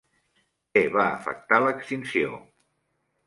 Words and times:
Què 0.77 0.81
va 0.95 1.03
afectar 1.17 1.59
l'extinció? 1.65 2.39